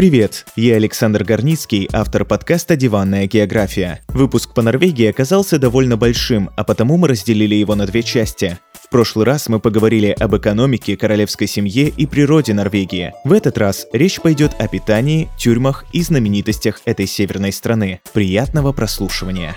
[0.00, 4.00] Привет, я Александр Горницкий, автор подкаста «Диванная география».
[4.08, 8.58] Выпуск по Норвегии оказался довольно большим, а потому мы разделили его на две части.
[8.72, 13.12] В прошлый раз мы поговорили об экономике, королевской семье и природе Норвегии.
[13.26, 18.00] В этот раз речь пойдет о питании, тюрьмах и знаменитостях этой северной страны.
[18.14, 19.54] Приятного прослушивания!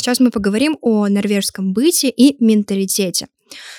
[0.00, 3.26] Сейчас мы поговорим о норвежском быте и менталитете.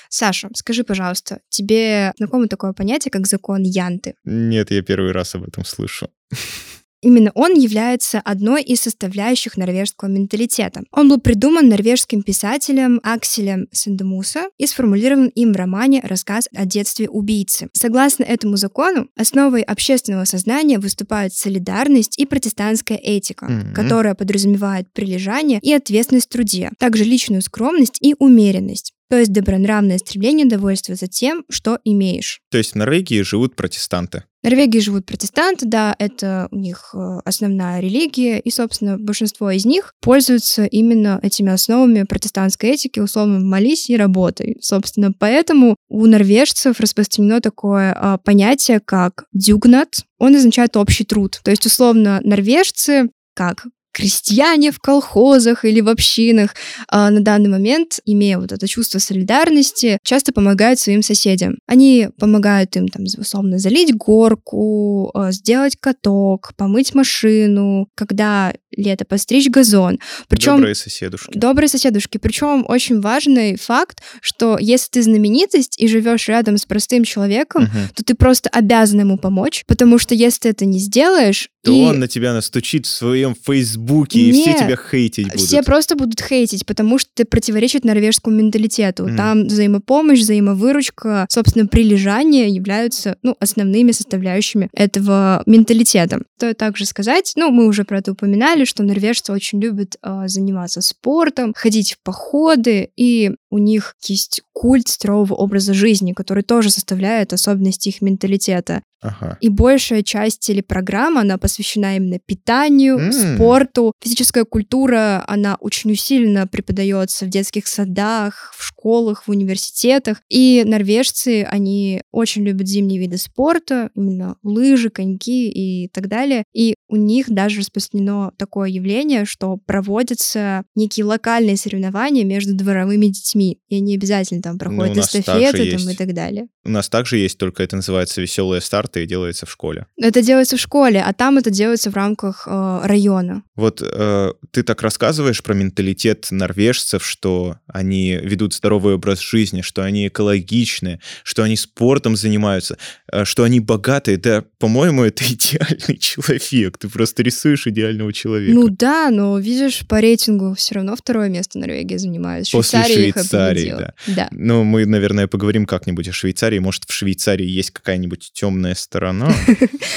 [0.08, 4.14] Саша, скажи, пожалуйста, тебе знакомо такое понятие, как закон Янты?
[4.24, 6.12] Нет, я первый раз об этом слышу.
[7.02, 10.84] Именно он является одной из составляющих норвежского менталитета.
[10.92, 17.10] Он был придуман норвежским писателем Акселем Сендемуса и сформулирован им в романе «Рассказ о детстве
[17.10, 17.70] убийцы».
[17.74, 23.74] Согласно этому закону, основой общественного сознания выступают солидарность и протестантская этика, mm-hmm.
[23.74, 29.98] которая подразумевает прилежание и ответственность в труде, также личную скромность и умеренность то есть добронравное
[29.98, 32.40] стремление довольствоваться тем, что имеешь.
[32.50, 34.24] То есть в Норвегии живут протестанты?
[34.42, 39.66] В Норвегии живут протестанты, да, это у них э, основная религия, и, собственно, большинство из
[39.66, 44.56] них пользуются именно этими основами протестантской этики, условно, молись и работай.
[44.62, 50.06] Собственно, поэтому у норвежцев распространено такое а, понятие, как дюгнат.
[50.20, 51.42] Он означает общий труд.
[51.44, 56.56] То есть, условно, норвежцы как крестьяне в колхозах или в общинах
[56.88, 61.58] а, на данный момент, имея вот это чувство солидарности, часто помогают своим соседям.
[61.68, 69.50] Они помогают им, там, условно, залить горку, а, сделать каток, помыть машину, когда лето постричь
[69.50, 70.00] газон.
[70.28, 71.38] Причем добрые соседушки.
[71.38, 72.18] Добрые соседушки.
[72.18, 77.72] Причем очень важный факт, что если ты знаменитость и живешь рядом с простым человеком, угу.
[77.96, 81.82] то ты просто обязан ему помочь, потому что если ты это не сделаешь, то и...
[81.82, 85.42] он на тебя настучит в своем Фейсбуке, и все тебя хейтить будут.
[85.42, 89.08] Все просто будут хейтить, потому что это противоречит норвежскому менталитету.
[89.08, 89.16] Mm.
[89.16, 96.22] Там взаимопомощь, взаимовыручка, собственно, прилежание являются ну, основными составляющими этого менталитета.
[96.38, 100.82] Стоит также сказать, ну, мы уже про это упоминали, что норвежцы очень любят э, заниматься
[100.82, 107.34] спортом, ходить в походы, и у них есть культ здорового образа жизни, который тоже составляет
[107.34, 108.82] особенности их менталитета.
[109.02, 109.38] Ага.
[109.42, 113.36] И большая часть телепрограммы, она посвящена именно питанию, mm.
[113.36, 113.94] спорту.
[114.02, 120.22] Физическая культура, она очень усиленно преподается в детских садах, в школах, в университетах.
[120.30, 126.44] И норвежцы, они очень любят зимние виды спорта, именно лыжи, коньки и так далее.
[126.54, 133.41] И у них даже распространено такое явление, что проводятся некие локальные соревнования между дворовыми детьми.
[133.42, 136.48] И они обязательно там ну, проходят ну, эстафеты там, и так далее.
[136.64, 139.86] У нас также есть, только это называется веселые старты и делается в школе.
[139.98, 143.44] Это делается в школе, а там это делается в рамках э, района.
[143.56, 149.84] Вот э, ты так рассказываешь про менталитет норвежцев, что они ведут здоровый образ жизни, что
[149.84, 152.78] они экологичны, что они спортом занимаются,
[153.12, 154.18] э, что они богатые.
[154.18, 156.78] Да, по-моему, это идеальный человек.
[156.78, 158.54] Ты просто рисуешь идеального человека.
[158.54, 162.48] Ну да, но видишь, по рейтингу все равно второе место Норвегия занимает.
[162.48, 163.94] Швейцария После Швейцарии, да.
[164.08, 164.30] да.
[164.32, 169.34] Ну, мы, наверное, поговорим как-нибудь о Швейцарии может, в Швейцарии есть какая-нибудь темная сторона?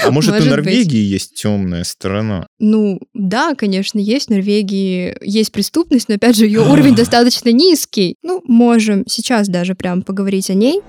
[0.05, 2.47] А может, у Норвегии есть темная сторона?
[2.59, 4.27] Ну, да, конечно, есть.
[4.27, 8.15] В Норвегии есть преступность, но, опять же, ее уровень достаточно низкий.
[8.23, 10.81] Ну, можем сейчас даже прям поговорить о ней.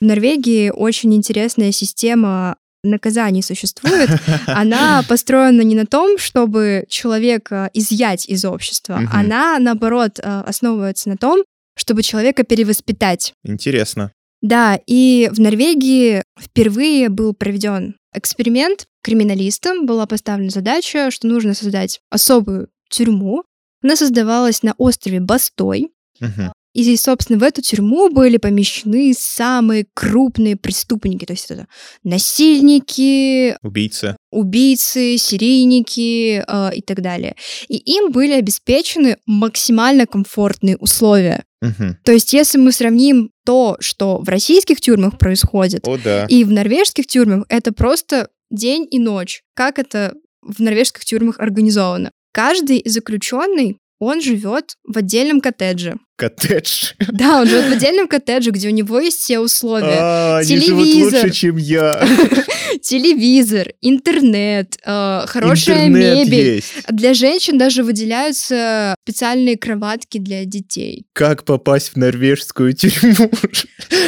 [0.00, 4.10] В Норвегии очень интересная система наказаний существует,
[4.46, 11.16] она построена не на том, чтобы человека изъять из общества, она, наоборот, э, основывается на
[11.16, 11.44] том,
[11.76, 13.34] чтобы человека перевоспитать.
[13.44, 14.12] Интересно.
[14.42, 18.86] Да, и в Норвегии впервые был проведен эксперимент.
[19.02, 23.44] Криминалистам была поставлена задача, что нужно создать особую тюрьму.
[23.82, 25.90] Она создавалась на острове Бастой.
[26.20, 26.52] Угу.
[26.72, 31.24] И, собственно, в эту тюрьму были помещены самые крупные преступники.
[31.24, 31.66] То есть это
[32.04, 37.34] насильники, убийцы, убийцы серийники э, и так далее.
[37.68, 41.44] И им были обеспечены максимально комфортные условия.
[41.62, 41.96] Угу.
[42.04, 46.26] То есть, если мы сравним то, что в российских тюрьмах происходит, О, да.
[46.26, 49.42] и в норвежских тюрьмах, это просто день и ночь.
[49.54, 52.12] Как это в норвежских тюрьмах организовано?
[52.32, 55.96] Каждый заключенный он живет в отдельном коттедже.
[56.16, 56.94] Коттедж?
[57.12, 59.98] Да, он живет в отдельном коттедже, где у него есть все условия.
[60.00, 60.78] А, Телевизор.
[60.78, 62.02] Они живут лучше, чем я.
[62.78, 66.54] телевизор, интернет, э, хорошая Интернет мебель.
[66.56, 66.72] есть.
[66.88, 71.06] Для женщин даже выделяются специальные кроватки для детей.
[71.12, 73.30] Как попасть в норвежскую тюрьму?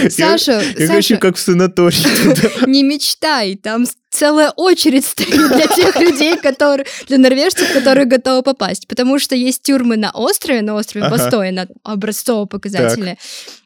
[0.09, 1.99] Саша, Я, я Саша, хочу как в санаторий
[2.67, 8.87] не мечтай, там целая очередь стоит для тех людей, которые, для норвежцев, которые готовы попасть.
[8.87, 11.17] Потому что есть тюрьмы на острове, на острове Ага.
[11.17, 13.17] Бастое, на образцово-показательные,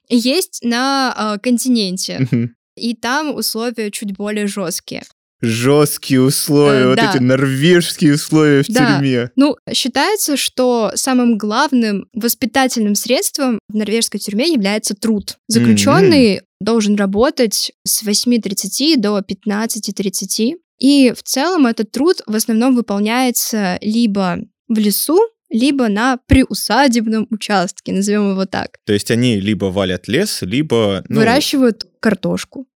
[0.08, 2.28] и есть на э, континенте.
[2.76, 5.02] И там условия чуть более жесткие.
[5.42, 7.10] Жесткие условия, Э, вот да.
[7.14, 8.94] эти норвежские условия в Да.
[8.94, 9.30] тюрьме.
[9.36, 15.36] Ну, считается, что самым главным воспитательным средством в норвежской тюрьме является труд.
[15.48, 20.54] Заключенный должен работать с 8.30 до 15.30.
[20.78, 24.38] И в целом этот труд в основном выполняется либо
[24.68, 25.18] в лесу,
[25.50, 28.78] либо на приусадебном участке, назовем его так.
[28.84, 31.04] То есть они либо валят лес, либо...
[31.08, 32.66] ну, Выращивают картошку.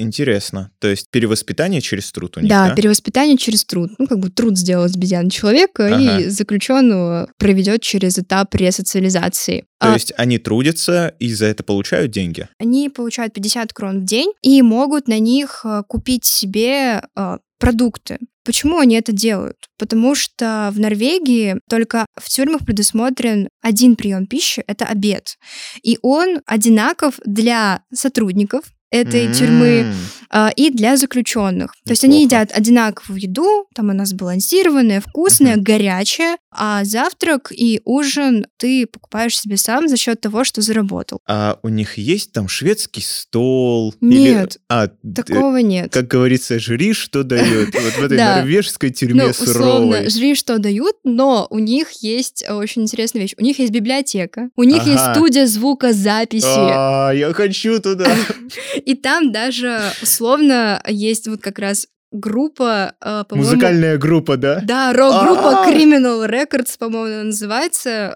[0.00, 0.70] Интересно.
[0.78, 2.74] То есть перевоспитание через труд у них, да, да?
[2.74, 3.90] перевоспитание через труд.
[3.98, 6.20] Ну, как бы труд сделать с обезьян человека Ага.
[6.20, 9.66] и заключенного проведет через этап ресоциализации.
[9.78, 12.48] То А есть они трудятся и за это получают деньги?
[12.58, 18.18] Они получают 50 крон в день и могут на них э, купить себе э, продукты.
[18.50, 19.68] Почему они это делают?
[19.78, 25.36] Потому что в Норвегии только в тюрьмах предусмотрен один прием пищи, это обед.
[25.84, 30.19] И он одинаков для сотрудников этой тюрьмы М, а,
[30.56, 31.74] и для заключенных.
[31.84, 38.46] То есть они едят одинаковую еду, там она сбалансированная, вкусная, горячая, а завтрак и ужин
[38.56, 41.20] ты покупаешь себе сам за счет того, что заработал.
[41.26, 43.94] А у них есть там шведский стол?
[44.00, 44.60] Нет, Или...
[44.68, 45.92] А, д- Такого нет.
[45.92, 47.74] как говорится, жри, что дает.
[47.74, 49.60] Вот в этой норвежской тюрьме ну, суровой.
[49.60, 53.34] условно, жри, что дают, но у них есть э, очень интересная вещь.
[53.38, 58.14] У них есть библиотека, у них есть студия звукозаписи, А, я хочу туда.
[58.84, 59.80] и там даже
[60.20, 63.50] условно есть вот как раз группа, э, по-моему...
[63.50, 64.60] Музыкальная группа, да?
[64.62, 65.66] Да, рок-группа.
[65.66, 68.14] Criminal Records, по-моему, она называется.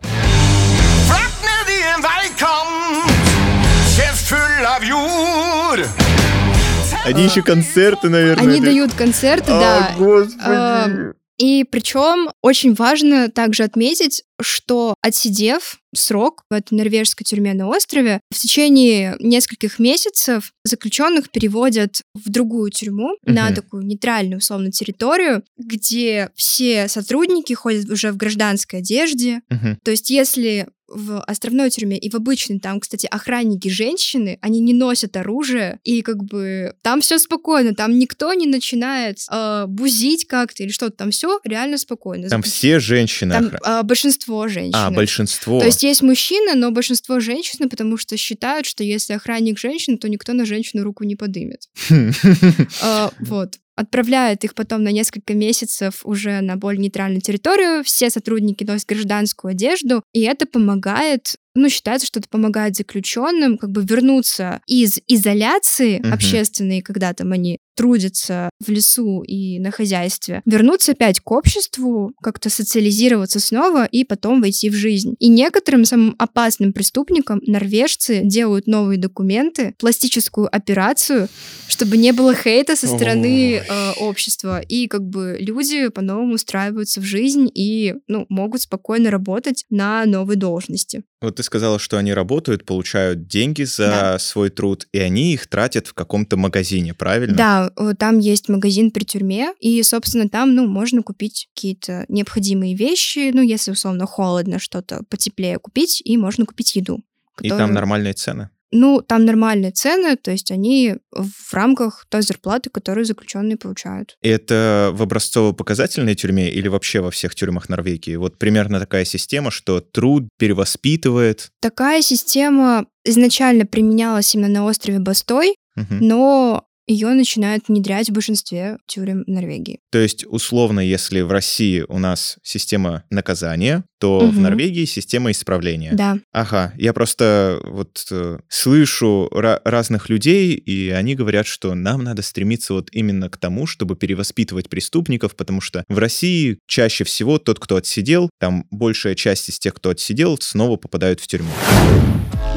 [7.05, 8.43] Они еще концерты, наверное.
[8.49, 9.95] Они дают концерты, А, да.
[9.97, 10.39] господи.
[10.47, 17.69] Эм, И причем очень важно также отметить, что отсидев срок в этой норвежской тюрьме на
[17.69, 23.55] острове, в течение нескольких месяцев заключенных переводят в другую тюрьму на Мгм.
[23.55, 29.43] такую нейтральную, условно, территорию, где все сотрудники ходят уже в гражданской одежде.
[29.51, 29.79] Мгм.
[29.85, 34.75] То есть если в островной тюрьме и в обычной, там, кстати, охранники женщины, они не
[34.75, 40.63] носят оружие, и как бы там все спокойно, там никто не начинает э, бузить как-то
[40.63, 42.29] или что-то, там все реально спокойно.
[42.29, 43.33] Там все женщины.
[43.33, 44.73] Там охра- а, большинство женщин.
[44.75, 45.59] А, большинство.
[45.61, 50.09] То есть есть мужчины, но большинство женщины, потому что считают, что если охранник женщина, то
[50.09, 51.69] никто на женщину руку не подымет.
[52.83, 53.59] А, вот.
[53.77, 57.83] Отправляют их потом на несколько месяцев уже на более нейтральную территорию.
[57.83, 63.71] Все сотрудники носят гражданскую одежду, и это помогает, ну, считается, что это помогает заключенным как
[63.73, 66.13] бы вернуться из изоляции Мгм.
[66.13, 72.50] общественной, когда там они трудятся в лесу и на хозяйстве, вернуться опять к обществу, как-то
[72.50, 75.15] социализироваться снова и потом войти в жизнь.
[75.19, 81.29] И некоторым самым опасным преступникам норвежцы делают новые документы, пластическую операцию,
[81.69, 84.61] чтобы не было хейта со стороны э, общества.
[84.61, 90.37] И как бы люди по-новому устраиваются в жизнь и ну, могут спокойно работать на новой
[90.37, 91.03] должности.
[91.22, 94.19] Вот ты сказала, что они работают, получают деньги за Да.
[94.19, 97.34] свой труд, и они их тратят в каком-то магазине, правильно?
[97.37, 102.75] Да, э, там есть магазин при тюрьме, и, собственно, там, ну, можно купить какие-то необходимые
[102.75, 107.00] вещи, ну, если, условно, холодно, что-то потеплее купить, и можно купить еду.
[107.40, 108.50] И там которую- нормальные цены.
[108.76, 114.16] Ну, там нормальные цены, то есть они в рамках той зарплаты, которую заключенные получают.
[114.21, 118.16] И это в образцово-показательной тюрьме или вообще во всех тюрьмах Норвегии?
[118.16, 121.50] Вот примерно такая система, что труд перевоспитывает.
[121.61, 125.99] Такая система изначально применялась именно на острове Бастой, Мгм.
[126.00, 129.78] но ее начинают внедрять в большинстве тюрем Норвегии.
[129.90, 134.42] То есть, условно, если в России у нас система наказания, то в Мгм.
[134.42, 135.92] Норвегии система исправления.
[135.94, 136.18] Да.
[136.30, 142.20] Ага, я просто вот э, слышу ра- разных людей, и они говорят, что нам надо
[142.20, 147.58] стремиться вот именно к тому, чтобы перевоспитывать преступников, потому что в России чаще всего тот,
[147.58, 151.49] кто отсидел, там большая часть из тех, кто отсидел, снова попадают в тюрьму.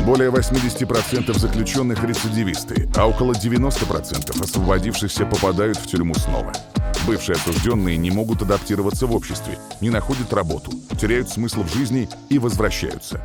[0.05, 6.53] Более 80% заключенных рецидивисты, а около 90% освободившихся попадают в тюрьму снова.
[7.05, 12.39] Бывшие осужденные не могут адаптироваться в обществе, не находят работу, теряют смысл в жизни и
[12.39, 13.21] возвращаются.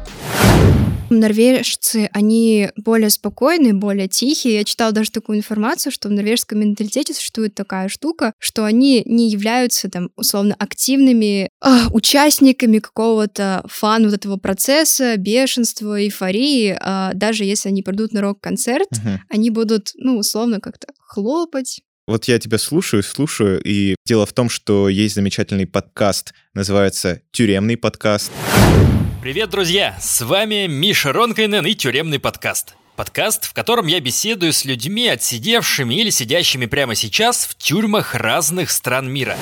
[1.09, 4.57] Норвежцы, они более спокойные, более тихие.
[4.57, 9.31] Я читала даже такую информацию, что в норвежском менталитете существует такая штука, что они не
[9.31, 11.49] являются там условно активными э,
[11.92, 16.76] участниками какого-то фан вот этого процесса, бешенства, эйфории.
[16.78, 19.21] Э, даже если они придут на рок-концерт, Мгм.
[19.31, 21.81] они будут, ну, условно как-то хлопать.
[22.12, 27.78] Вот я тебя слушаю, слушаю, и дело в том, что есть замечательный подкаст, называется «Тюремный
[27.78, 28.31] подкаст».
[29.23, 29.97] Привет, друзья!
[29.99, 32.75] С вами Миша Ронкайнен и Тюремный подкаст.
[32.97, 38.71] Подкаст, в котором я беседую с людьми, отсидевшими или сидящими прямо сейчас в тюрьмах разных
[38.71, 39.38] стран мира.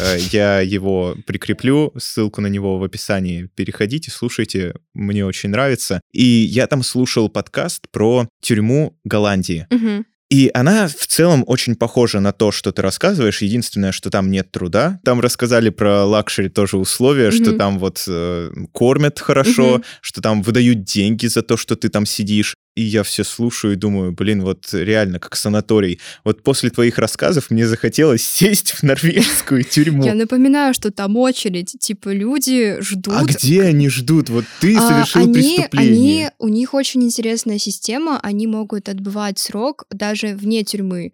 [0.00, 3.50] Э, Я его прикреплю, ссылку на него в описании.
[3.54, 6.00] Переходите, слушайте, мне очень нравится.
[6.14, 9.66] И я там слушал подкаст про тюрьму Голландии.
[9.68, 10.06] Мгм.
[10.30, 13.40] И она в целом очень похожа на то, что ты рассказываешь.
[13.40, 15.00] Единственное, что там нет труда.
[15.02, 17.58] Там рассказали про luxury тоже условия, что Мгм.
[17.58, 19.84] там вот э, кормят хорошо, Мгм.
[20.02, 22.56] что там выдают деньги за то, что ты там сидишь.
[22.78, 25.98] И я все слушаю и думаю, блин, вот реально как санаторий.
[26.22, 30.04] Вот после твоих рассказов мне захотелось сесть в норвежскую тюрьму.
[30.04, 33.14] Я напоминаю, что там очередь, типа люди ждут.
[33.16, 34.30] А где они ждут?
[34.30, 35.90] Вот ты А, совершил они, преступление.
[35.90, 41.12] они, у них очень интересная система, они могут отбывать срок даже вне тюрьмы.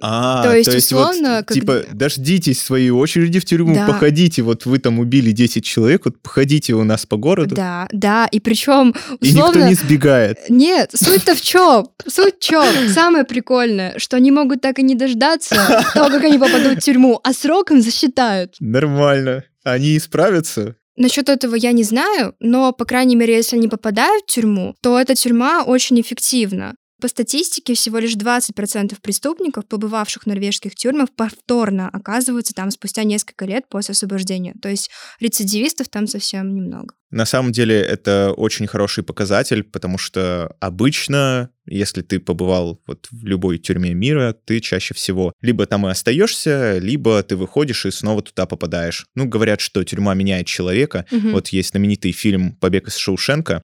[0.00, 0.76] А, То есть, вот,
[1.10, 3.86] условно, как- типа, дождитесь своей очереди в тюрьму, Да.
[3.86, 8.26] походите, вот вы там убили 10 человек, вот походите у нас по городу, Да, да,
[8.30, 9.68] и причем и никто условно.
[9.68, 10.38] не сбегает.
[10.48, 11.88] Нет, суть-то в чем?
[12.06, 12.64] Суть в чем?
[12.88, 15.54] Самое прикольное, что они могут так и не дождаться
[15.94, 18.54] того, как они попадут в тюрьму, а срок им засчитают.
[18.60, 19.44] Нормально.
[19.64, 20.76] Они исправятся?
[20.96, 24.98] Насчет этого я не знаю, но, по крайней мере, если они попадают в тюрьму, то
[25.00, 26.74] эта тюрьма очень эффективна.
[27.00, 33.46] По статистике, всего лишь 20% преступников, побывавших в норвежских тюрьмах, повторно оказываются там спустя несколько
[33.46, 34.54] лет после освобождения.
[34.60, 36.94] То есть рецидивистов там совсем немного.
[37.10, 43.24] На самом деле это очень хороший показатель, потому что обычно, если ты побывал вот в
[43.24, 48.22] любой тюрьме мира, ты чаще всего либо там и остаешься, либо ты выходишь и снова
[48.22, 49.06] туда попадаешь.
[49.16, 51.06] Ну, говорят, что тюрьма меняет человека.
[51.10, 51.32] Мгм.
[51.32, 53.62] Вот есть знаменитый фильм «Побег из Шоушенка».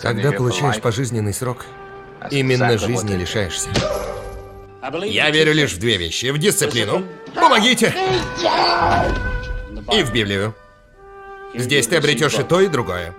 [0.00, 1.66] Когда получаешь пожизненный срок,
[2.30, 3.68] именно жизни лишаешься.
[5.04, 6.26] Я верю лишь в две вещи.
[6.26, 7.04] В дисциплину.
[7.34, 7.94] Помогите!
[9.92, 10.54] И в Библию.
[11.54, 13.14] Здесь ты обретешь и то, и другое.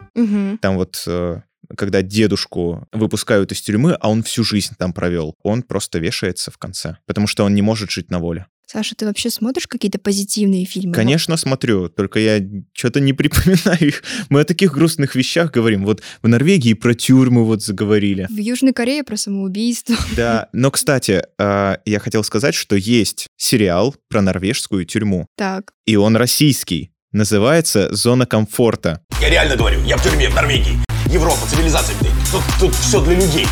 [0.62, 1.41] Там вот э,
[1.77, 6.57] когда дедушку выпускают из тюрьмы, а он всю жизнь там провел, он просто вешается в
[6.57, 8.47] конце, потому что он не может жить на воле.
[8.67, 10.93] Саша, ты вообще смотришь какие-то позитивные фильмы?
[10.93, 12.41] Конечно, смотрю, только я
[12.74, 14.03] что-то не припоминаю их.
[14.29, 15.86] Мы о таких грустных вещах говорим.
[15.86, 18.27] Вот в Норвегии про тюрьмы вот заговорили.
[18.29, 19.95] В Южной Корее про самоубийство.
[20.15, 25.74] Да, но, кстати, э, я хотел сказать, что есть сериал про норвежскую тюрьму, Так.
[25.86, 26.91] и он российский.
[27.12, 29.01] Называется «Зона комфорта».
[29.22, 30.79] Я реально говорю, я в тюрьме, в Норвегии.
[31.12, 31.95] Европа, цивилизация.
[32.31, 33.45] Тут, тут все для людей.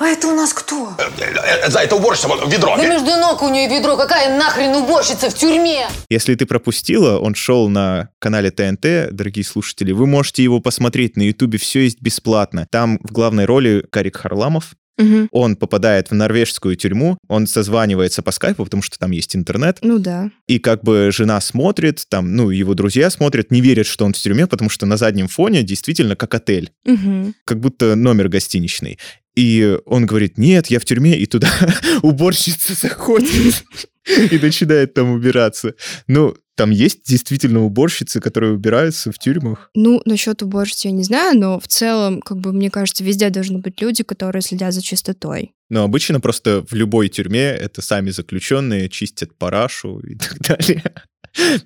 [0.00, 0.94] А это у нас кто?
[0.98, 2.76] Э, За это уборщица, вон, ведро.
[2.76, 3.96] Да между ног у нее ведро.
[3.96, 5.86] Какая нахрен уборщица в тюрьме?
[6.08, 9.90] Если ты пропустила, он шел на канале ТНТ, дорогие слушатели.
[9.92, 12.66] Вы можете его посмотреть на Ютубе, все есть бесплатно.
[12.70, 14.74] Там в главной роли Карик Харламов.
[14.98, 15.28] Мгм.
[15.30, 20.00] Он попадает в норвежскую тюрьму, он созванивается по скайпу, потому что там есть интернет, Ну
[20.00, 20.28] да.
[20.48, 24.18] и как бы жена смотрит, там, ну, его друзья смотрят, не верят, что он в
[24.18, 27.32] тюрьме, потому что на заднем фоне действительно как отель, Мгм.
[27.44, 28.98] как будто номер гостиничный.
[29.38, 31.48] И он говорит, нет, я в тюрьме, и туда
[32.02, 33.62] уборщица заходит
[34.32, 35.74] и начинает там убираться.
[36.08, 39.70] Ну, там есть действительно уборщицы, которые убираются в тюрьмах.
[39.76, 43.58] Ну, насчет уборщиц я не знаю, но в целом, как бы, мне кажется, везде должны
[43.58, 45.52] быть люди, которые следят за чистотой.
[45.70, 50.82] Но обычно просто в любой тюрьме это сами заключенные чистят парашу и так далее.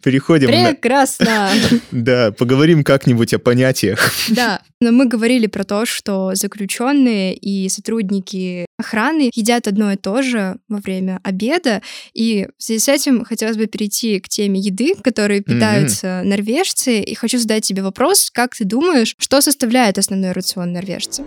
[0.03, 0.71] Переходим на...
[0.71, 1.51] Прекрасно!
[1.91, 4.13] Да, поговорим как-нибудь о понятиях.
[4.29, 10.23] Да, но мы говорили про то, что заключенные и сотрудники охраны едят одно и то
[10.23, 11.83] же во время обеда,
[12.15, 17.15] и в связи с этим хотелось бы перейти к теме еды, которой питаются норвежцы, и
[17.15, 21.25] хочу задать тебе вопрос, как ты думаешь, что составляет основной рацион норвежца?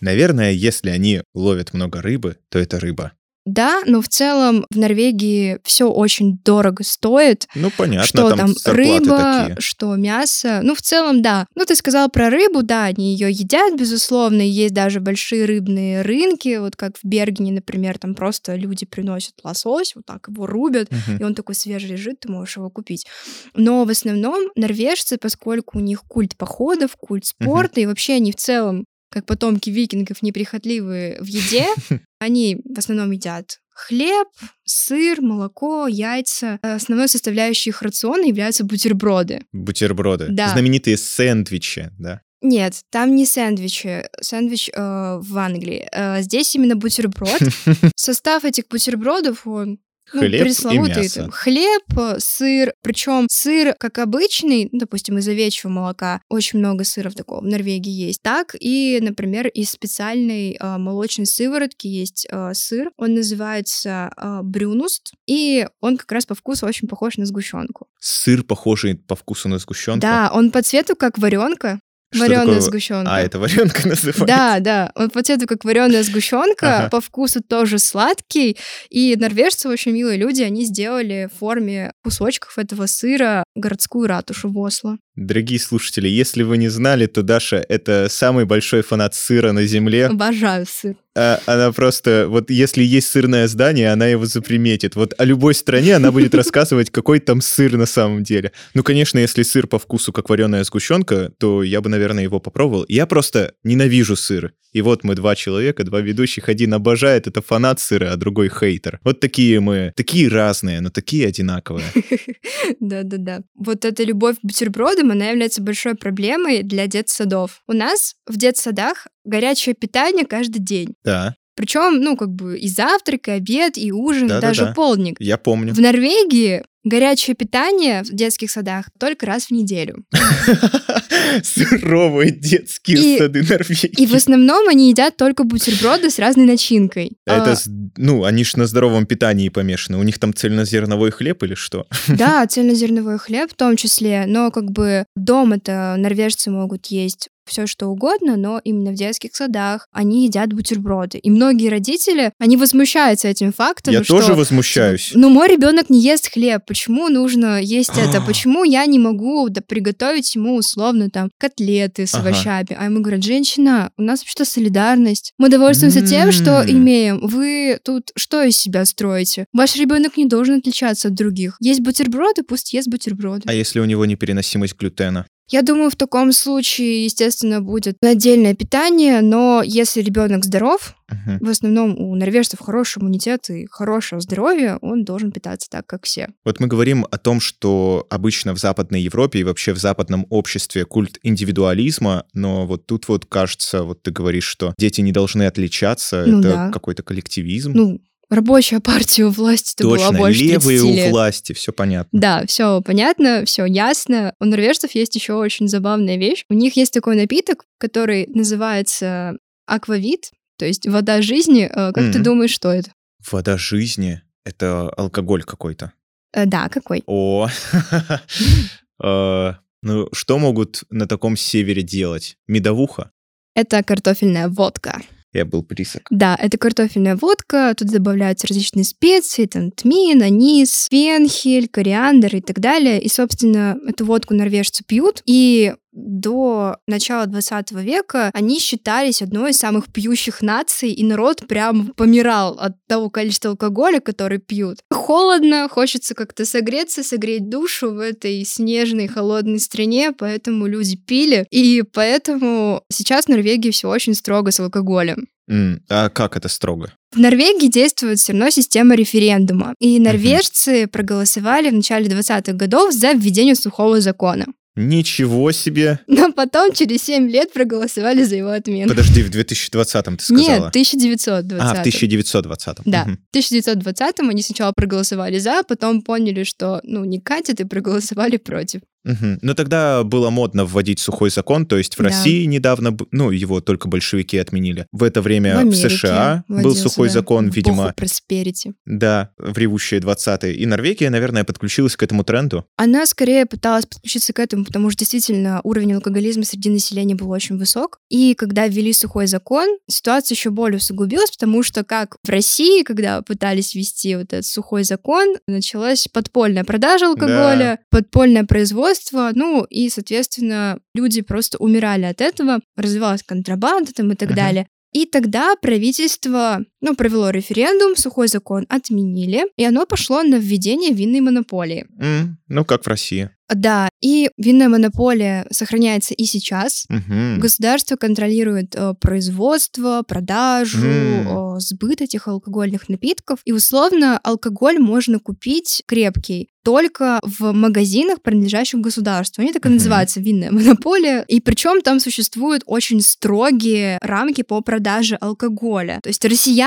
[0.00, 3.12] Наверное, если они ловят много рыбы, то это рыба.
[3.46, 8.74] Да, но в целом в Норвегии все очень дорого стоит, Ну, понятно, что там, там,
[8.74, 9.56] рыба, такие.
[9.60, 10.60] что мясо.
[10.64, 11.46] Ну, в целом, да.
[11.54, 14.42] Ну, ты сказал про рыбу, да, они ее едят, безусловно.
[14.42, 19.34] и Есть даже большие рыбные рынки, вот как в Бергене, например, там просто люди приносят
[19.44, 21.18] лосось, вот так его рубят, Мгм.
[21.18, 23.06] и он такой свежий лежит, ты можешь его купить.
[23.54, 28.36] Но в основном норвежцы, поскольку у них культ походов, культ спорта, и вообще они в
[28.36, 31.66] целом как потомки викингов, неприхотливые в еде,
[32.18, 34.28] они в основном едят хлеб,
[34.64, 36.58] сыр, молоко, яйца.
[36.62, 39.42] Основной составляющей их рациона являются бутерброды.
[39.52, 40.28] Бутерброды.
[40.30, 40.48] Да.
[40.48, 42.22] Знаменитые сэндвичи, да?
[42.42, 44.04] Нет, там не сэндвичи.
[44.20, 45.88] Сэндвич э, в Англии.
[45.92, 47.40] Э, здесь именно бутерброд.
[47.96, 49.78] Состав этих бутербродов, он
[50.12, 51.20] ну, Хлеб и пресловутый мясо.
[51.22, 51.82] там хлеб,
[52.18, 52.72] сыр.
[52.82, 57.90] Причем сыр, как обычный, ну, допустим, из овечьего молока, очень много сыров такого в Норвегии
[57.90, 58.22] есть.
[58.22, 62.90] Так и, например, из специальной э, молочной сыворотки есть э, сыр.
[62.96, 67.88] Он называется э, брюнуст, и он как раз по вкусу очень похож на сгущенку.
[67.98, 70.00] Сыр, похожий по вкусу на сгущенку.
[70.00, 71.80] Да, он по цвету как варенка.
[72.14, 72.60] Вареная такое?
[72.60, 73.14] сгущенка.
[73.14, 74.24] А, это варенка называется?
[74.26, 76.88] Да, да, он по цвету как вареная сгущенка, Ага.
[76.90, 78.56] по вкусу тоже сладкий.
[78.90, 84.58] И норвежцы очень милые люди, они сделали в форме кусочков этого сыра городскую ратушу в
[84.58, 84.98] Осло.
[85.16, 90.06] Дорогие слушатели, если вы не знали, то Даша— это самый большой фанат сыра на Земле.
[90.06, 90.96] Обожаю сыр.
[91.16, 94.96] А, Она просто, вот если есть сырное здание, она его заприметит.
[94.96, 98.52] Вот о любой стране она будет рассказывать, какой там сыр на самом деле.
[98.74, 102.84] Ну, конечно, если сыр по вкусу как вареная сгущенка, то я бы, наверное, его попробовал.
[102.88, 104.52] Я просто ненавижу сыр.
[104.76, 106.50] И вот мы два человека, два ведущих.
[106.50, 109.00] Один обожает, это фанат сыра, а другой хейтер.
[109.04, 111.86] Вот такие мы, такие разные, но такие одинаковые.
[112.80, 113.40] Да-да-да.
[113.54, 117.62] Вот эта любовь к бутербродам, она является большой проблемой для детсадов.
[117.66, 120.94] У нас в детсадах горячее питание каждый день.
[121.04, 124.48] Да, Причем, ну, как бы и завтрак, и обед, и ужин, и Да-да-да.
[124.48, 125.16] даже полдник.
[125.20, 125.72] я помню.
[125.74, 130.04] В Норвегии горячее питание в детских садах только раз в неделю.
[131.42, 133.88] Суровые детские И- сады Норвегии.
[134.00, 137.16] И в основном они едят только бутерброды с разной начинкой.
[137.26, 137.56] Это, А,
[137.96, 139.98] ну, они ж на здоровом питании помешаны.
[139.98, 141.86] У них там цельнозерновой хлеб или что?
[142.08, 147.86] Да, цельнозерновой хлеб в том числе, но как бы дома-то норвежцы могут есть все что
[147.88, 151.18] угодно, но именно в детских садах они едят бутерброды.
[151.18, 155.12] И многие родители, они возмущаются этим фактом, Я что тоже возмущаюсь.
[155.14, 156.62] Ну, мой ребенок не ест хлеб.
[156.66, 158.20] Почему нужно есть это?
[158.26, 162.28] Почему я не могу да, приготовить ему условно там котлеты с Ага.
[162.30, 162.76] овощами?
[162.78, 165.32] А ему говорят, женщина, у нас вообще-то солидарность.
[165.38, 167.20] Мы довольствуемся тем, что имеем.
[167.26, 169.46] Вы тут что из себя строите?
[169.52, 171.56] Ваш ребенок не должен отличаться от других.
[171.60, 173.42] Есть бутерброды, пусть ест бутерброды.
[173.46, 175.26] А если у него непереносимость глютена?
[175.48, 181.38] Я думаю, в таком случае, естественно, будет отдельное питание, но если ребенок здоров, Мгм.
[181.40, 186.30] в основном у норвежцев хороший иммунитет и хорошее здоровье, он должен питаться так, как все.
[186.44, 190.84] Вот мы говорим о том, что обычно в Западной Европе и вообще в западном обществе
[190.84, 196.24] культ индивидуализма, но вот тут вот кажется, вот ты говоришь, что дети не должны отличаться,
[196.26, 196.70] Ну это да.
[196.72, 197.72] какой-то коллективизм.
[197.72, 201.10] Ну, рабочая партия у власти это была больше левые 30 у лет.
[201.12, 202.18] власти, все понятно.
[202.18, 204.34] Да, все понятно, все ясно.
[204.40, 206.44] У норвежцев есть еще очень забавная вещь.
[206.48, 209.36] У них есть такой напиток, который называется
[209.66, 211.64] аквавит, то есть вода жизни.
[211.64, 212.22] Э, Как ты Мгм.
[212.22, 212.90] думаешь, что это?
[213.30, 215.92] Вода жизни— это алкоголь какой-то.
[216.32, 217.02] Э, Да, какой?
[217.06, 217.48] О,
[219.02, 222.36] Э, ну что могут на таком севере делать?
[222.46, 223.10] Медовуха?
[223.54, 225.00] Это картофельная водка.
[225.44, 226.02] Был близок.
[226.10, 232.60] Да, это картофельная водка, тут добавляются различные специи, там тмин, анис, фенхель, кориандр и так
[232.60, 233.00] далее.
[233.00, 239.58] И, собственно, эту водку норвежцы пьют, и до начала 20 века они считались одной из
[239.58, 244.78] самых пьющих наций, и народ прям помирал от того количества алкоголя, который пьют.
[244.90, 251.82] Холодно, хочется как-то согреться, согреть душу в этой снежной, холодной стране, поэтому люди пили, и
[251.82, 255.26] поэтому сейчас в Норвегии все очень строго с алкоголем.
[255.48, 256.92] М, А как это строго?
[257.12, 263.12] В Норвегии действует все равно система референдума, и норвежцы проголосовали в начале 20-х годов за
[263.12, 264.46] введение сухого закона.
[264.76, 266.00] Ничего себе!
[266.06, 268.88] Но потом через 7 лет проголосовали за его отмену.
[268.90, 270.46] Подожди, в 2020-м ты сказала?
[270.46, 271.60] Нет, 1920.
[271.62, 272.82] А, в 1920-м.
[272.84, 273.18] Да, Мгм.
[273.32, 278.82] в 1920-м они сначала проголосовали за, потом поняли, что, ну, не катит, и проголосовали против.
[279.06, 279.38] Мгм.
[279.40, 282.04] Но тогда было модно вводить сухой закон, то есть в Да.
[282.04, 284.86] России недавно, ну, его только большевики отменили.
[284.92, 288.74] В это время в в, США был сухой да, закон, видимо, просперити.
[288.84, 290.54] да, в ревущие 20-е.
[290.54, 292.66] И Норвегия, наверное, подключилась к этому тренду.
[292.76, 297.56] Она скорее пыталась подключиться к этому, потому что действительно уровень алкоголизма среди населения был очень
[297.56, 298.00] высок.
[298.08, 303.22] И когда ввели сухой закон, ситуация еще более усугубилась, потому что как в России, когда
[303.22, 308.95] пытались ввести вот этот сухой закон, началась подпольная продажа алкоголя, подпольное производство,
[309.34, 314.36] ну и, соответственно, люди просто умирали от этого, развивалась контрабанда там и так Мгм.
[314.36, 314.68] далее.
[314.92, 321.20] И тогда правительство, ну, провело референдум, сухой закон отменили, и оно пошло на введение винной
[321.20, 321.86] монополии.
[321.98, 323.30] М, ну, как в России.
[323.54, 326.84] Да, и винная монополия сохраняется и сейчас.
[326.88, 327.38] Мгм.
[327.38, 331.56] Государство контролирует э, производство, продажу, М.
[331.56, 333.38] э, сбыт этих алкогольных напитков.
[333.44, 339.42] И условно алкоголь можно купить крепкий только в магазинах, принадлежащих государству.
[339.42, 339.76] Они так и Мгм.
[339.76, 341.24] называются винная монополия.
[341.28, 346.00] И причем там существуют очень строгие рамки по продаже алкоголя.
[346.02, 346.24] То есть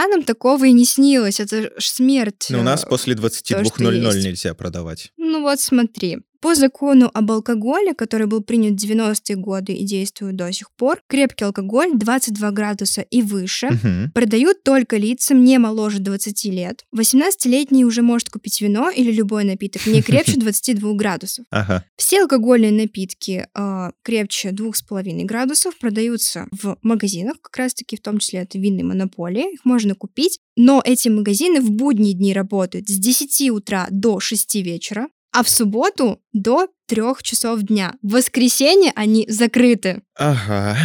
[0.10, 1.40] россиянам такого и не снилось.
[1.40, 2.48] Это ж смерть.
[2.50, 4.26] Ну, у нас э, после 22.00 есть.
[4.26, 5.12] нельзя продавать.
[5.18, 6.20] ну вот смотри.
[6.42, 11.02] По закону об алкоголе, который был принят в 90-е годы и действует до сих пор,
[11.08, 14.12] крепкий алкоголь 22 градуса и выше Мгм.
[14.14, 16.86] продают только лицам не моложе 20 лет.
[16.96, 21.46] 18-летний уже может купить вино или любой напиток не крепче 22 градусов.
[21.52, 21.84] Ага.
[21.98, 28.40] Все алкогольные напитки э, крепче 2,5 градусов продаются в магазинах, как раз-таки в том числе
[28.40, 29.54] это винные монополии.
[29.56, 34.56] Их можно купить, но эти магазины в будние дни работают с 10 утра до 6
[34.56, 37.96] вечера, а в субботу до 3 часов дня.
[38.02, 40.02] В воскресенье они закрыты.
[40.16, 40.78] Ага.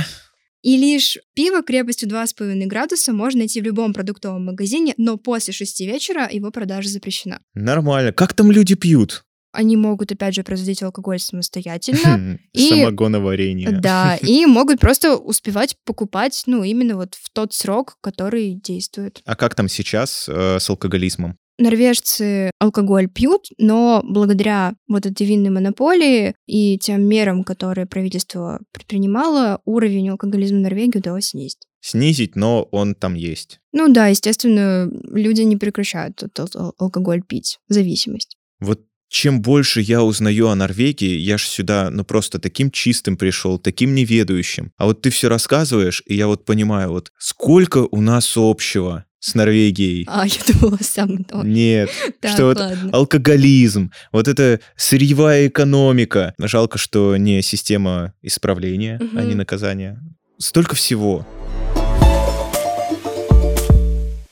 [0.62, 5.80] И лишь пиво крепостью 2,5 градуса можно найти в любом продуктовом магазине, но после 6
[5.80, 7.40] вечера его продажа запрещена.
[7.54, 8.12] Нормально.
[8.12, 9.24] Как там люди пьют?
[9.52, 12.16] Они могут, опять же, производить алкоголь самостоятельно.
[12.18, 13.70] Хм, И- Самогоноварение.
[13.70, 19.20] Да, и могут просто успевать покупать, ну, именно вот в тот срок, который действует.
[19.24, 21.38] А как там сейчас э, с алкоголизмом?
[21.58, 29.60] Норвежцы алкоголь пьют, но благодаря вот этой винной монополии и тем мерам, которые правительство предпринимало,
[29.64, 31.66] уровень алкоголизма в Норвегии удалось снизить.
[31.80, 33.60] Снизить, но он там есть.
[33.72, 37.58] Ну да, естественно, люди не прекращают этот ал- алкоголь пить.
[37.68, 38.36] Зависимость.
[38.58, 43.58] Вот чем больше я узнаю о Норвегии, я ж сюда, ну просто таким чистым пришел,
[43.58, 44.72] таким неведающим.
[44.76, 49.34] А вот ты все рассказываешь, и я вот понимаю, вот сколько у нас общего с
[49.34, 50.04] Норвегией.
[50.06, 51.42] А, я думала, сам то.
[51.42, 51.88] Нет,
[52.20, 52.90] Так, что вот ладно.
[52.92, 56.34] алкоголизм, вот это сырьевая экономика.
[56.38, 59.28] Жалко, что не система исправления, а Мгм.
[59.30, 59.98] не наказания.
[60.38, 61.26] Столько всего.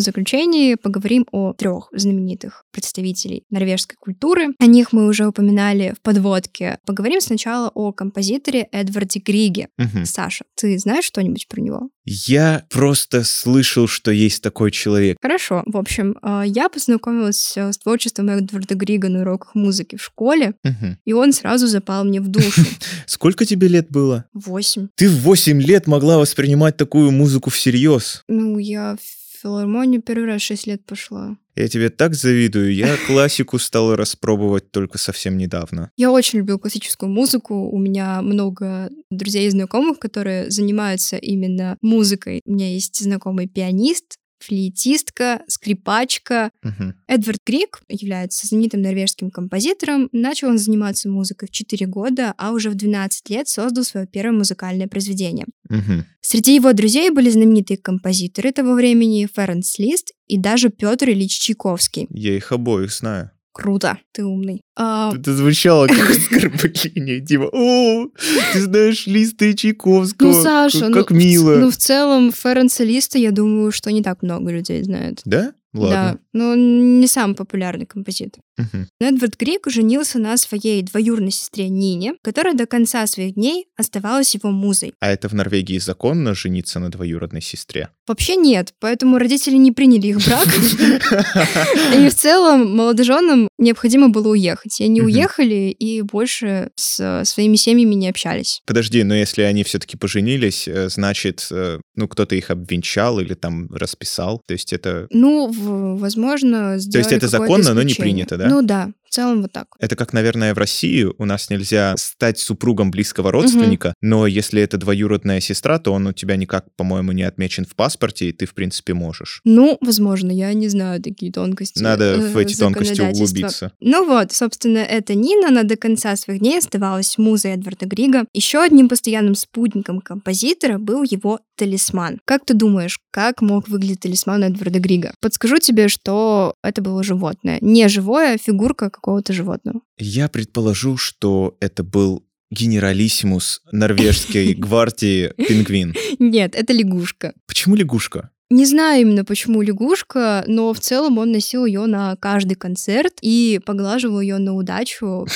[0.02, 4.48] В заключении поговорим о трех знаменитых представителей норвежской культуры.
[4.58, 6.78] О них мы уже упоминали в подводке.
[6.84, 9.68] Поговорим сначала о композиторе Эдварде Григе.
[9.78, 10.04] Мгм.
[10.04, 11.88] Саша, ты знаешь что-нибудь про него?
[12.04, 15.18] Я просто слышал, что есть такой человек.
[15.22, 15.62] Хорошо.
[15.66, 20.54] В общем, э, я познакомилась э, с творчеством Эдварда Грига на уроках музыки в школе,
[20.64, 20.98] Мгм.
[21.04, 22.62] и он сразу запал мне в душу.
[23.06, 24.24] Сколько тебе лет было?
[24.32, 24.88] Восемь.
[24.96, 28.24] Ты в 8 лет могла воспринимать такую музыку всерьез.
[28.26, 28.96] Ну, я
[29.42, 31.36] филармонию первый раз шесть лет пошла.
[31.54, 32.74] Я тебе так завидую.
[32.74, 35.90] Я классику стал распробовать только совсем недавно.
[35.96, 37.68] Я очень любил классическую музыку.
[37.70, 42.40] У меня много друзей и знакомых, которые занимаются именно музыкой.
[42.46, 46.50] У меня есть знакомый пианист, флейтистка, скрипачка.
[46.62, 46.94] Мгм.
[47.08, 50.08] Эдвард Крик является знаменитым норвежским композитором.
[50.12, 54.36] Начал он заниматься музыкой в 4 года, а уже в 12 лет создал свое первое
[54.36, 55.46] музыкальное произведение.
[55.68, 56.06] Мгм.
[56.20, 62.06] Среди его друзей были знаменитые композиторы того времени Ференс Лист и даже Петр Ильич Чайковский.
[62.10, 63.31] Я их обоих знаю.
[63.52, 64.62] Круто, ты умный.
[64.76, 67.48] А, Это звучало как оскорбление, Дима.
[67.52, 68.08] О,
[68.52, 70.28] ты знаешь листы Чайковского.
[70.28, 71.56] Ну, Саша, как, ну, как в ц- мило.
[71.56, 75.20] ну, в целом, Ференса Листа, я думаю, что не так много людей знают.
[75.26, 75.52] Да?
[75.74, 76.18] Ладно.
[76.32, 78.42] Но он не самый популярный композитор.
[78.58, 78.88] Мгм.
[79.00, 84.50] Эдвард Грик женился на своей двоюродной сестре Нине, которая до конца своих дней оставалась его
[84.50, 84.92] музой.
[85.00, 87.88] А это в Норвегии законно жениться на двоюродной сестре?
[88.06, 90.48] Вообще нет, поэтому родители не приняли их брак.
[91.96, 94.80] И в целом молодоженам необходимо было уехать.
[94.80, 98.60] И они уехали и больше с своими семьями не общались.
[98.66, 103.68] Подожди, но если они все-таки поженились, э, значит, э, ну, кто-то их обвенчал или там
[103.72, 104.40] расписал.
[104.46, 108.48] То есть это, Ну, в- возможно, сделали это какое-то законно, но не принято, да?
[108.48, 109.66] Ну да, в целом вот так.
[109.78, 114.78] это как, наверное, в России у нас нельзя стать супругом близкого родственника, но если это
[114.78, 118.54] двоюродная сестра, то он у тебя никак, по-моему, не отмечен в паспорте, и ты, в
[118.54, 119.42] принципе, можешь.
[119.44, 121.82] Ну, возможно, я не знаю такие тонкости.
[121.82, 123.72] Надо э, в эти тонкости углубиться.
[123.80, 128.24] Ну вот, собственно, эта Нина, она до конца своих дней оставалась музой Эдварда Грига.
[128.32, 132.18] Еще одним постоянным спутником композитора был его талисман.
[132.24, 135.12] Как ты думаешь, как мог выглядеть талисман Эдварда Грига?
[135.20, 137.58] Подскажу тебе, что это было животное.
[137.60, 139.80] Не живое, а фигурка какого-то животного.
[139.98, 145.94] Я предположу, что это был генералиссимус норвежской гвардии пингвин.
[146.18, 147.34] Нет, это лягушка.
[147.46, 148.30] Почему лягушка?
[148.50, 153.58] Не знаю именно почему лягушка, но в целом он носил ее на каждый концерт и
[153.64, 155.26] поглаживал ее на удачу.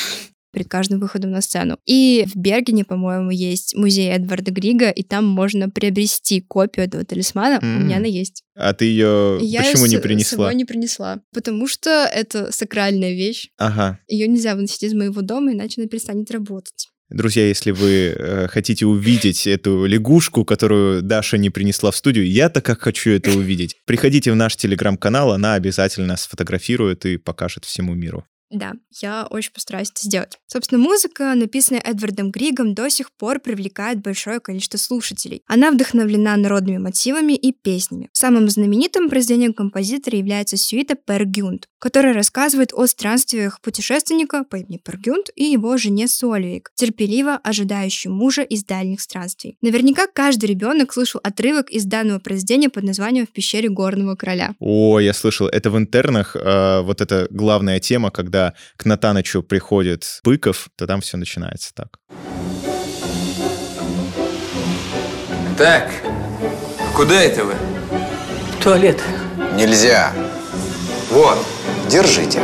[0.57, 1.77] Перед каждым выходом на сцену.
[1.85, 7.61] И в Бергене, по-моему, есть музей Эдварда Грига, и там можно приобрести копию этого талисмана.
[7.63, 7.77] Mm.
[7.77, 8.43] У меня она есть.
[8.55, 10.37] А ты ее Я почему ее не принесла?
[10.37, 11.21] собой не принесла.
[11.35, 13.51] Потому что это сакральная вещь.
[13.59, 13.99] Ага.
[14.09, 16.89] Ее нельзя выносить из моего дома, иначе она перестанет работать.
[17.11, 22.63] Друзья, если вы э, хотите увидеть эту лягушку, которую Даша не принесла в студию, я-то
[22.63, 23.77] как хочу это увидеть.
[23.85, 28.25] Приходите в наш телеграм-канал, она обязательно сфотографирует и покажет всему миру.
[28.51, 30.39] Да, я очень постараюсь это сделать.
[30.47, 35.43] Собственно, музыка, написанная Эдвардом Григом, до сих пор привлекает большое количество слушателей.
[35.47, 38.09] Она вдохновлена народными мотивами и песнями.
[38.13, 45.31] Самым знаменитым произведением композитора является сюита «Пергюнд», которая рассказывает о странствиях путешественника по имени Пергюнд
[45.35, 49.59] и его жене Сольвик, терпеливо ожидающей мужа из дальних странствий.
[49.61, 54.55] Наверняка каждый ребенок слышал отрывок из данного произведения под названием «В пещере горного короля».
[54.61, 58.36] О, я слышал, это в интернах э, вот эта главная тема, когда
[58.77, 61.99] к Натанычу приходит Быков, то там все начинается так.
[65.57, 65.91] Так,
[66.95, 67.55] куда это вы?
[68.59, 69.03] В туалет.
[69.55, 70.13] Нельзя.
[71.11, 71.39] Вот.
[71.91, 72.41] Держите.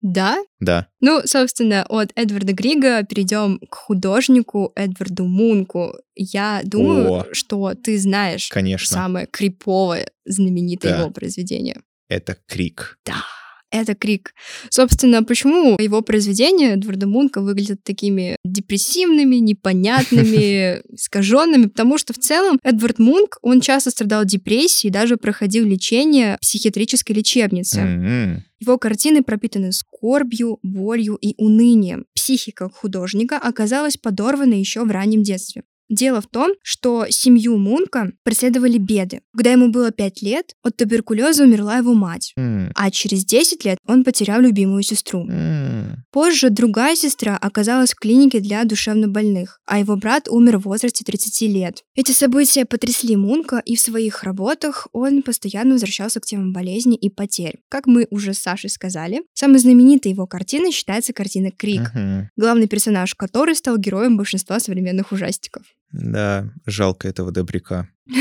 [0.00, 0.38] Да?
[0.60, 0.86] Да.
[1.00, 5.94] Ну, собственно, от Эдварда Грига перейдем к художнику Эдварду Мунку.
[6.14, 7.26] Я думаю, О.
[7.32, 8.86] что ты знаешь Конечно.
[8.96, 11.00] самое криповое, знаменитое Да.
[11.00, 11.80] его произведение.
[12.08, 12.98] Это крик.
[13.04, 13.22] Да,
[13.70, 14.34] это крик.
[14.70, 21.66] Собственно, почему его произведения Эдварда Мунка выглядят такими депрессивными, непонятными, искаженными?
[21.66, 27.14] Потому что в целом Эдвард Мунк, он часто страдал депрессией, даже проходил лечение в психиатрической
[27.14, 27.80] лечебнице.
[27.80, 28.44] М-м.
[28.60, 32.06] Его картины пропитаны скорбью, болью и унынием.
[32.14, 35.62] Психика художника оказалась подорвана еще в раннем детстве.
[35.88, 39.22] Дело в том, что семью Мунка преследовали беды.
[39.34, 42.32] Когда ему было 5 лет, от туберкулеза умерла его мать.
[42.36, 42.70] М.
[42.74, 45.26] А через 10 лет он потерял любимую сестру.
[45.28, 46.04] М.
[46.12, 51.48] Позже другая сестра оказалась в клинике для душевнобольных, а его брат умер в возрасте 30
[51.48, 51.82] лет.
[51.94, 57.08] Эти события потрясли Мунка, и в своих работах он постоянно возвращался к темам болезни и
[57.08, 57.60] потерь.
[57.68, 62.28] Как мы уже с Сашей сказали, самой знаменитой его картиной считается картина «Крик», Мгм.
[62.36, 65.62] главный персонаж которой стал героем большинства современных ужастиков.
[65.92, 67.88] Да, жалко этого добряка.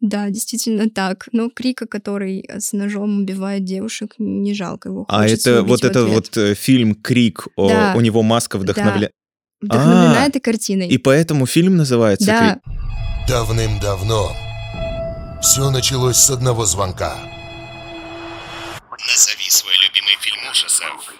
[0.00, 1.28] Да, действительно так.
[1.32, 5.04] Но Крика, который с ножом убивает девушек, не жалко его.
[5.08, 6.14] А это вот в это ответ.
[6.14, 9.10] вот э, фильм Крик, у него маска вдохновля...
[9.60, 10.88] Вдохновлена А, этой картиной.
[10.88, 12.74] И поэтому фильм называется Да, Крик.
[13.28, 14.36] Давным-давно
[15.40, 17.16] все началось с одного звонка.
[18.90, 21.14] Назови свой любимый фильм ужасов.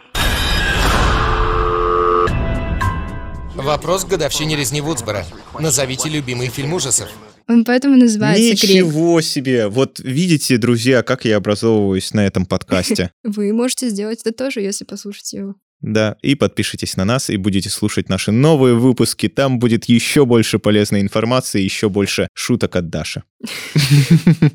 [3.54, 5.24] Вопрос к годовщине резни Вудсбора.
[5.58, 7.08] Назовите любимый фильм ужасов.
[7.48, 8.84] он поэтому называется Крик.
[8.84, 9.68] Ничего себе!
[9.68, 13.12] Вот видите, друзья, как я образовываюсь на этом подкасте.
[13.22, 15.54] Вы можете сделать это тоже, если послушаете его.
[15.80, 19.28] Да, и подпишитесь на нас и будете слушать наши новые выпуски.
[19.28, 23.22] Там будет еще больше полезной информации, еще больше шуток от Даши.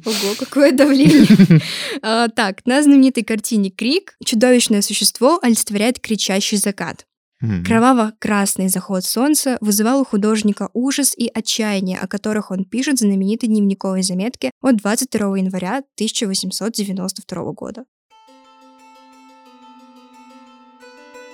[0.05, 1.61] Ого, какое давление.
[2.01, 7.05] А, Так, на знаменитой картине «Крик» чудовищное существо олицетворяет кричащий закат.
[7.41, 7.63] М.
[7.63, 13.47] Кроваво-красный заход солнца вызывал у художника ужас и отчаяние, о которых он пишет в знаменитой
[13.47, 17.85] дневниковой заметке от 22 января 1892 года.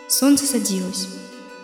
[0.08, 1.08] Солнце садилось.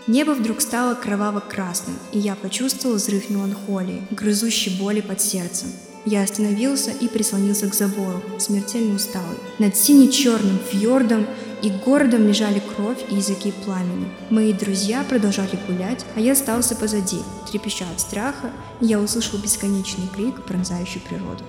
[0.07, 5.69] Небо вдруг стало кроваво-красным, и я почувствовал взрыв меланхолии, грызущей боли под сердцем.
[6.05, 9.37] Я остановился и прислонился к забору, смертельно усталый.
[9.59, 11.27] Над сине-черным фьордом
[11.61, 14.09] и городом лежали кровь и языки пламени.
[14.29, 17.19] Мои друзья продолжали гулять, а я остался позади,
[17.49, 21.43] трепеща от страха, и я услышал бесконечный крик, пронзающий природу.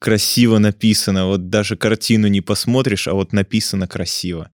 [0.00, 1.26] Красиво написано.
[1.26, 4.50] Вот даже картину не посмотришь, а вот написано красиво.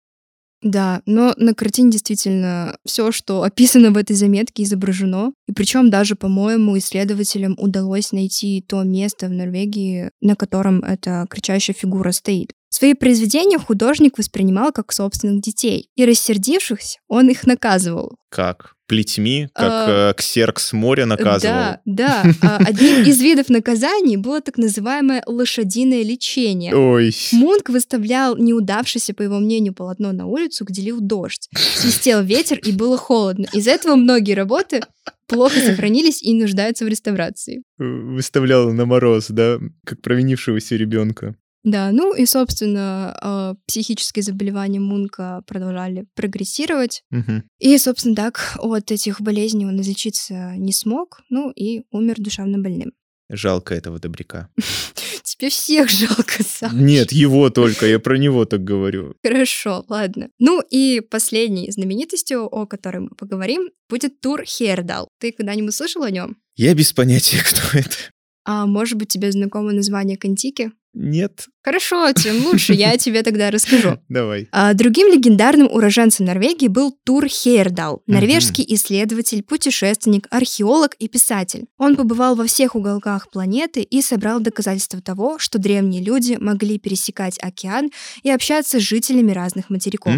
[0.62, 5.32] Да, но на картине действительно все, что описано в этой заметке, изображено.
[5.48, 11.74] И причем даже, по-моему, исследователям удалось найти то место в Норвегии, на котором эта кричащая
[11.74, 12.52] фигура стоит.
[12.68, 18.16] Свои произведения художник воспринимал как собственных детей, и рассердившись, он их наказывал.
[18.30, 18.76] Как?
[18.92, 19.48] Плетьми?
[19.54, 21.54] Как А, э, Ксеркс море наказывал?
[21.54, 22.58] Да, да.
[22.58, 26.74] Одним из видов наказаний было так называемое лошадиное лечение.
[26.76, 27.10] Ой.
[27.32, 31.48] Мунк выставлял неудавшееся, по его мнению, полотно на улицу, где лил дождь.
[31.54, 33.46] Свистел ветер и было холодно.
[33.54, 34.82] Из-за этого многие работы
[35.26, 37.62] плохо сохранились и нуждаются в реставрации.
[37.78, 39.56] Выставлял на мороз, да?
[39.86, 41.34] Как провинившегося ребенка.
[41.64, 47.02] Да, ну и, собственно, э, психические заболевания Мунка продолжали прогрессировать.
[47.10, 47.44] Мгм.
[47.58, 52.92] И, собственно, так от этих болезней он излечиться не смог, ну и умер душевно больным.
[53.30, 54.48] Жалко этого добряка.
[55.22, 56.72] Тебе всех жалко, Саш.
[56.72, 59.14] Нет, его только, я про него так говорю.
[59.22, 60.28] Хорошо, ладно.
[60.38, 65.08] Ну и последней знаменитостью, о которой мы поговорим, будет тур Хейрдал.
[65.20, 66.36] Ты когда-нибудь слышал о нем?
[66.56, 67.96] Я без понятия, кто это.
[68.44, 70.72] А может быть, тебе знакомо название Контики?
[70.94, 71.46] Нет.
[71.62, 73.98] Хорошо, тем лучше, я тебе тогда расскажу.
[74.08, 74.48] Давай.
[74.52, 81.66] А, Другим легендарным уроженцем Норвегии был Тур Хейердал, норвежский исследователь, путешественник, археолог и писатель.
[81.78, 87.38] Он побывал во всех уголках планеты и собрал доказательства того, что древние люди могли пересекать
[87.40, 87.90] океан
[88.22, 90.14] и общаться с жителями разных материков.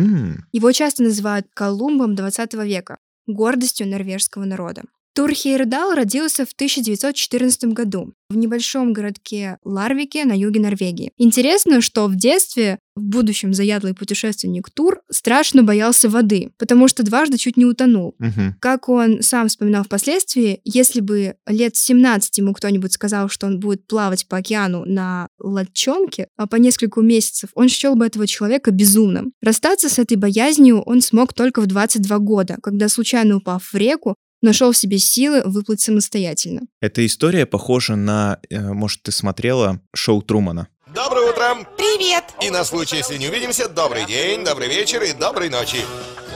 [0.52, 4.82] Его часто называют Колумбом 20 века, гордостью норвежского народа.
[5.14, 11.12] Тур Хейердал родился в 1914 году в небольшом городке Ларвике на юге Норвегии.
[11.16, 17.38] Интересно, что в детстве в будущем заядлый путешественник Тур страшно боялся воды, потому что дважды
[17.38, 18.16] чуть не утонул.
[18.18, 18.57] мгм.
[18.59, 23.87] Как он сам вспоминал впоследствии, если бы лет 17 ему кто-нибудь сказал, что он будет
[23.87, 29.33] плавать по океану на лодчонке а по несколько месяцев, он счел бы этого человека безумным.
[29.40, 34.16] Расстаться с этой боязнью он смог только в 22 года, когда, случайно упав в реку,
[34.44, 36.62] нашел в себе силы выплыть самостоятельно.
[36.80, 40.68] Эта история похожа на, э, может, ты смотрела шоу Трумана.
[40.94, 41.66] Доброе утро!
[41.76, 42.24] Привет!
[42.40, 45.78] И на случай, если не увидимся, добрый день, добрый вечер и доброй ночи.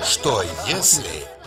[0.04, 1.04] Что если...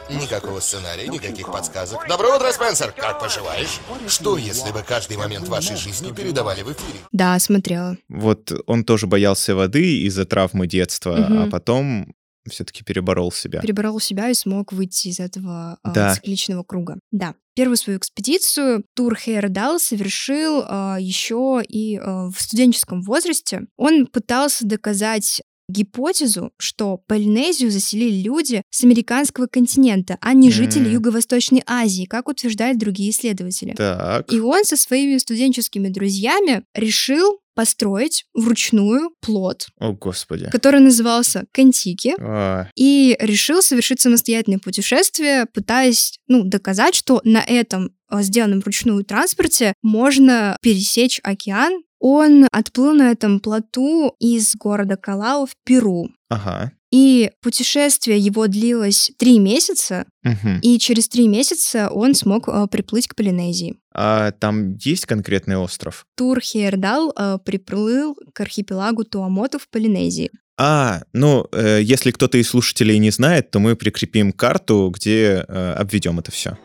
[0.09, 2.05] Никакого сценария, никаких подсказок.
[2.09, 2.91] Доброе утро, Спенсер!
[2.91, 3.79] Как поживаешь?
[4.09, 6.99] Что если бы каждый момент вашей жизни передавали в эфире?
[7.13, 7.95] Да, смотрела.
[8.09, 11.43] Вот он тоже боялся воды из-за травмы детства, Мгм.
[11.43, 12.13] а потом
[12.49, 13.61] все-таки переборол себя.
[13.61, 16.15] Переборол себя и смог выйти из этого а, Да.
[16.15, 16.99] цикличного круга.
[17.11, 17.35] Да.
[17.53, 23.67] Первую свою экспедицию Тур Хейердал совершил а, еще и а, в студенческом возрасте.
[23.77, 25.41] Он пытался доказать
[25.71, 30.89] гипотезу, что Полинезию заселили люди с американского континента, а не жители.
[30.89, 33.73] Юго-Восточной Азии, как утверждают другие исследователи.
[33.73, 34.31] Так.
[34.31, 40.49] И он со своими студенческими друзьями решил построить вручную плод, О, господи.
[40.49, 47.91] который назывался Контики, А, и решил совершить самостоятельное путешествие, пытаясь ну, доказать, что на этом
[48.07, 51.83] а, сделанном вручную транспорте можно пересечь океан.
[52.03, 56.09] Он отплыл на этом плоту из города Калау в Перу.
[56.29, 56.71] Ага.
[56.91, 60.59] И путешествие его длилось три месяца, Мгм.
[60.61, 63.77] и через три месяца он смог а, приплыть к Полинезии.
[63.93, 66.05] А там есть конкретный остров?
[66.17, 70.31] Тур Хейердал а, приплыл к архипелагу Туамоту в Полинезии.
[70.57, 75.73] А, ну, э, если кто-то из слушателей не знает, то мы прикрепим карту, где э,
[75.73, 76.57] обведем это все.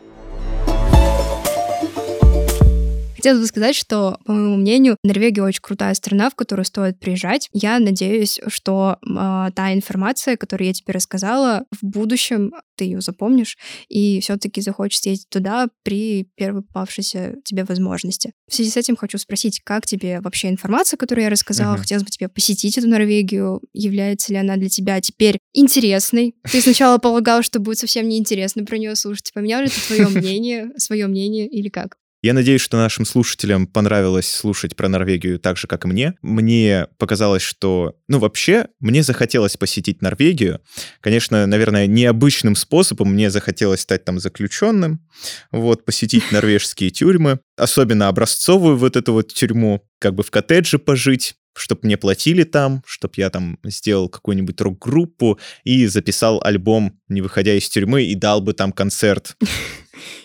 [3.17, 7.49] Хотелось бы сказать, что, по моему мнению, Норвегия очень крутая страна, в которую стоит приезжать.
[7.51, 13.57] Я надеюсь, что а, та информация, которую я тебе рассказала, в будущем ты ее запомнишь
[13.89, 18.33] и все-таки захочешь съездить туда при первой попавшейся тебе возможности.
[18.47, 21.73] В связи с этим хочу спросить, как тебе вообще информация, которую я рассказала?
[21.73, 21.81] Мгм.
[21.81, 23.61] Хотелось бы тебе посетить эту Норвегию.
[23.73, 26.35] Является ли она для тебя теперь интересной?
[26.51, 29.31] Ты сначала полагал, что будет совсем неинтересно про нее слушать.
[29.33, 31.97] Поменял ли ты твое мнение, свое мнение или как?
[32.27, 36.15] Я надеюсь, что нашим слушателям понравилось слушать про Норвегию так же, как и мне.
[36.21, 37.95] Мне показалось, что...
[38.09, 40.59] Ну, вообще, мне захотелось посетить Норвегию.
[40.99, 45.07] Конечно, наверное, необычным способом мне захотелось стать там заключенным,
[45.51, 51.35] вот, посетить норвежские тюрьмы, особенно образцовую вот эту вот тюрьму, как бы в коттедже пожить,
[51.55, 57.53] чтобы мне платили там, чтобы я там сделал какую-нибудь рок-группу и записал альбом, не выходя
[57.53, 59.37] из тюрьмы, и дал бы там концерт.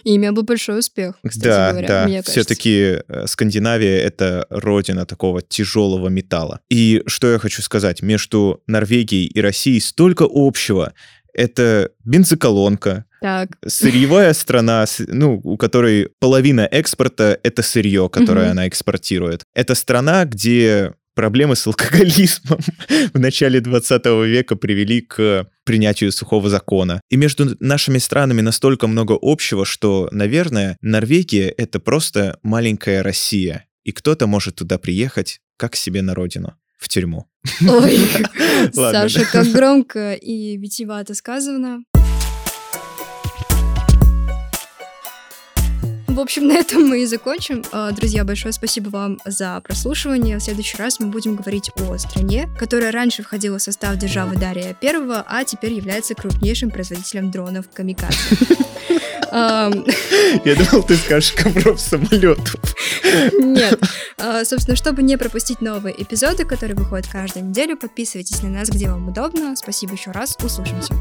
[0.05, 2.05] И имел бы большой успех, кстати да, говоря, да.
[2.05, 2.33] мне кажется.
[2.33, 6.61] Все-таки Скандинавия это родина такого тяжелого металла.
[6.71, 10.93] И что я хочу сказать, между Норвегией и Россией столько общего.
[11.35, 13.57] Это бензоколонка, Так.
[13.67, 19.45] сырьевая страна, ну, у которой половина экспорта это сырье, которое она экспортирует.
[19.55, 22.61] Это страна, где проблемы с алкоголизмом
[23.15, 27.01] в начале 20 века привели к принятию сухого закона.
[27.11, 33.67] И между нашими странами настолько много общего, что, наверное, Норвегия— это просто маленькая Россия.
[33.85, 37.27] И кто-то может туда приехать, как себе на родину, в тюрьму.
[37.61, 37.99] Ой,
[38.73, 41.83] Саша, как громко и витиевато сказано.
[46.13, 47.65] В общем, на этом мы и закончим.
[47.73, 50.37] А, Друзья, большое спасибо вам за прослушивание.
[50.37, 54.77] В следующий раз мы будем говорить о стране, которая раньше входила в состав державы Дария
[54.83, 58.19] I, а теперь является крупнейшим производителем дронов Камикадзе.
[59.33, 62.61] Я думал, ты скажешь ковров самолетов.
[63.33, 63.81] Нет.
[64.19, 68.91] А, собственно, чтобы не пропустить новые эпизоды, которые выходят каждую неделю, подписывайтесь на нас, где
[68.91, 69.57] вам удобно.
[69.57, 70.37] Спасибо еще раз.
[70.43, 70.93] Услышимся.